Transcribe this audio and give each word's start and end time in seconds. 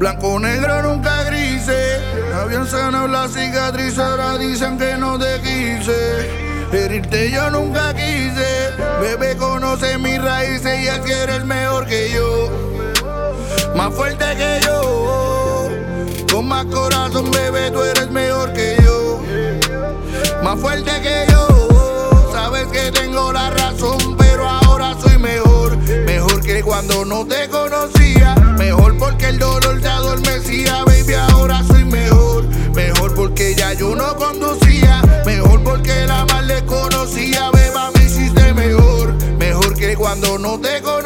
Blanco, 0.00 0.40
negro, 0.40 0.82
nunca 0.82 1.24
grises. 1.24 2.00
Habían 2.34 2.66
sanado 2.66 3.06
la 3.06 3.28
cicatriz, 3.28 3.98
ahora 3.98 4.38
dicen 4.38 4.78
que 4.78 4.96
no 4.96 5.18
te 5.18 5.38
quise. 5.42 6.30
Herirte 6.72 7.30
yo 7.30 7.50
nunca 7.50 7.92
quise. 7.92 8.70
Bebé 9.02 9.36
conoce 9.36 9.98
mis 9.98 10.18
raíces 10.22 10.80
y 10.80 11.00
que 11.06 11.12
eres 11.12 11.44
mejor 11.44 11.86
que 11.86 12.10
yo. 12.14 12.48
Más 13.76 13.92
fuerte 13.92 14.24
que 14.38 14.60
yo. 14.64 15.68
Con 16.32 16.48
más 16.48 16.64
corazón, 16.64 17.30
bebé, 17.30 17.70
tú 17.70 17.82
eres 17.82 18.10
mejor 18.10 18.54
que 18.54 18.76
yo. 18.82 19.20
Más 20.42 20.58
fuerte 20.58 20.92
que 21.02 21.26
yo. 21.30 22.28
Sabes 22.32 22.66
que 22.68 22.90
tengo 22.90 23.34
la 23.34 23.50
razón, 23.50 24.16
pero 24.16 24.48
ahora 24.48 24.96
soy 24.98 25.18
mejor. 25.18 25.76
Mejor 25.76 26.40
que 26.40 26.62
cuando 26.62 27.04
no 27.04 27.26
te 27.26 27.50
Mejor 28.58 28.96
porque 28.98 29.26
el 29.26 29.38
dolor 29.38 29.80
te 29.80 29.88
adormecía, 29.88 30.84
baby. 30.84 31.14
Ahora 31.14 31.62
soy 31.66 31.84
mejor. 31.84 32.44
Mejor 32.74 33.14
porque 33.14 33.54
ya 33.54 33.72
yo 33.72 33.94
no 33.94 34.16
conducía. 34.16 35.02
Mejor 35.26 35.62
porque 35.62 36.06
la 36.06 36.24
mal 36.26 36.46
le 36.46 36.64
conocía, 36.64 37.50
beba, 37.50 37.90
me 37.94 38.04
hiciste 38.04 38.52
mejor. 38.54 39.14
Mejor 39.38 39.74
que 39.74 39.96
cuando 39.96 40.38
no 40.38 40.58
te 40.58 40.80
conocía. 40.82 40.99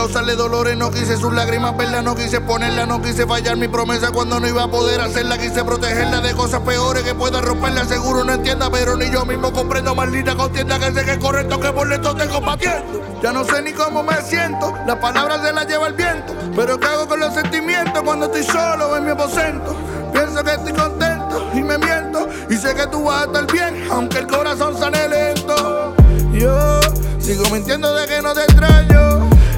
Causarle 0.00 0.34
dolores, 0.34 0.78
no 0.78 0.90
quise 0.90 1.18
sus 1.18 1.30
lágrimas 1.30 1.76
verlas, 1.76 2.02
no 2.02 2.14
quise 2.14 2.40
ponerla, 2.40 2.86
no 2.86 3.02
quise 3.02 3.26
fallar 3.26 3.58
mi 3.58 3.68
promesa 3.68 4.10
cuando 4.10 4.40
no 4.40 4.48
iba 4.48 4.62
a 4.62 4.70
poder 4.70 4.98
hacerla. 4.98 5.36
Quise 5.36 5.62
protegerla 5.62 6.22
de 6.22 6.32
cosas 6.32 6.60
peores 6.60 7.02
que 7.02 7.14
pueda 7.14 7.42
romperla. 7.42 7.84
Seguro 7.84 8.24
no 8.24 8.32
entienda, 8.32 8.70
pero 8.70 8.96
ni 8.96 9.10
yo 9.10 9.26
mismo 9.26 9.52
comprendo. 9.52 9.94
Maldita 9.94 10.34
contienda 10.34 10.78
que 10.78 10.90
sé 10.92 11.04
que 11.04 11.12
es 11.12 11.18
correcto, 11.18 11.60
que 11.60 11.70
por 11.72 11.92
esto 11.92 12.16
tengo 12.16 12.40
patiendo. 12.40 13.20
Ya 13.22 13.30
no 13.32 13.44
sé 13.44 13.60
ni 13.60 13.74
cómo 13.74 14.02
me 14.02 14.16
siento, 14.22 14.72
las 14.86 14.96
palabras 14.96 15.42
se 15.42 15.52
las 15.52 15.66
lleva 15.66 15.88
el 15.88 15.92
viento. 15.92 16.34
Pero 16.56 16.80
¿qué 16.80 16.86
hago 16.86 17.06
con 17.06 17.20
los 17.20 17.34
sentimientos 17.34 18.02
cuando 18.02 18.24
estoy 18.24 18.44
solo 18.44 18.96
en 18.96 19.04
mi 19.04 19.10
aposento? 19.10 19.76
Pienso 20.14 20.42
que 20.42 20.50
estoy 20.50 20.72
contento 20.72 21.50
y 21.52 21.62
me 21.62 21.76
miento. 21.76 22.26
Y 22.48 22.56
sé 22.56 22.74
que 22.74 22.86
tú 22.86 23.04
vas 23.04 23.24
a 23.24 23.24
estar 23.26 23.52
bien, 23.52 23.86
aunque 23.90 24.20
el 24.20 24.26
corazón 24.26 24.78
sale 24.78 25.10
lento. 25.10 25.94
Yo 26.32 26.80
sigo 27.18 27.44
mintiendo 27.50 27.94
de 27.94 28.06
que 28.06 28.22
no 28.22 28.32
te 28.32 28.44
extraño. 28.44 28.99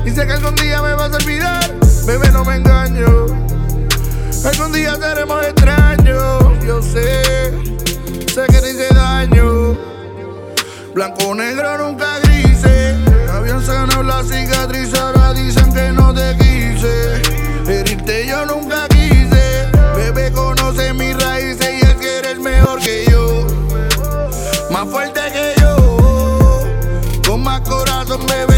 Y 0.04 0.10
sé 0.10 0.26
que 0.26 0.32
algún 0.32 0.54
día 0.56 0.82
me 0.82 0.94
vas 0.94 1.12
a 1.12 1.16
olvidar, 1.16 1.74
bebé, 2.06 2.30
no 2.32 2.44
me 2.44 2.56
engaño. 2.56 3.26
Algún 4.44 4.72
día 4.72 4.96
seremos 4.96 5.44
extraños, 5.44 6.64
yo 6.66 6.82
sé, 6.82 7.52
sé 8.34 8.46
que 8.48 8.58
te 8.58 8.70
hice 8.70 8.88
daño. 8.94 9.76
Blanco, 10.94 11.34
negro, 11.34 11.78
nunca 11.78 12.18
grises. 12.20 12.96
Habían 13.32 13.64
sanado 13.64 14.02
la 14.02 14.22
cicatriz, 14.24 14.92
ahora 14.94 15.32
dicen 15.32 15.72
que 15.72 15.90
no 15.92 16.12
te 16.12 16.36
quise. 16.36 17.22
Herirte 17.66 18.26
yo 18.26 18.44
nunca 18.44 18.86
quise. 18.88 19.68
Bebé, 19.96 20.32
conoce 20.32 20.92
mis 20.92 21.16
raíces 21.22 21.80
y 21.80 21.86
es 21.86 21.94
que 21.94 22.18
eres 22.18 22.38
mejor 22.40 22.80
que 22.80 23.06
yo. 23.10 23.46
Más 24.70 24.86
fuerte 24.88 25.20
que 25.32 25.54
yo. 25.60 26.60
Con 27.26 27.42
más 27.42 27.60
corazón, 27.62 28.26
bebé, 28.26 28.51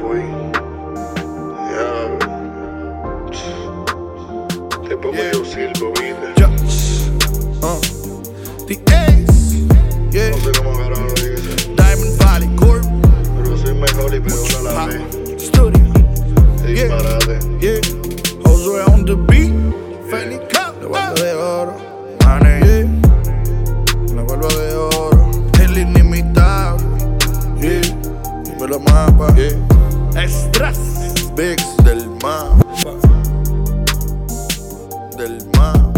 fui. 0.00 0.22
Ya. 1.72 1.88
Te 4.88 4.96
pongo 4.96 5.22
yo 5.32 5.44
silbo, 5.44 5.92
vida. 6.00 6.32
Ya. 6.36 6.48
Uh. 7.66 7.80
The 8.66 8.76
Ace. 8.94 9.66
Yeah. 10.10 10.30
No 10.30 10.36
sé 10.38 10.50
cómo 10.58 10.72
carajo 10.76 11.02
lo 11.02 11.14
dice. 11.14 11.52
Diamond 11.76 12.16
Valley 12.18 12.48
Corp. 12.56 12.84
Pero 13.36 13.56
soy 13.58 13.74
mejor 13.74 14.14
y 14.14 14.20
peor 14.20 14.56
a 14.58 14.62
la 14.62 14.86
vez. 14.86 15.02
Studio. 15.38 15.80
Disparate. 16.66 17.38
Yeah. 17.60 17.80
yeah. 17.80 17.80
Jose 18.44 18.92
on 18.92 19.04
the 19.04 19.16
beat. 19.16 19.50
Yeah. 19.50 20.10
Fanny 20.10 20.38
Cup. 20.48 20.74
La 20.82 20.88
banda 20.88 21.22
de 21.22 21.34
oro. 21.34 21.74
Money. 22.24 22.60
Yeah. 22.66 22.86
La 24.14 24.22
barba 24.22 24.48
de 24.48 24.74
oro. 24.74 25.30
El 25.60 25.78
inimitable. 25.78 26.84
Yeah. 27.60 27.82
Pero 28.58 28.78
mapa. 28.80 29.32
Yeah. 29.36 29.81
Extras. 30.16 30.78
Bigs 31.34 31.76
del 31.84 32.08
mar. 32.22 32.46
Del 35.16 35.38
mar. 35.56 35.91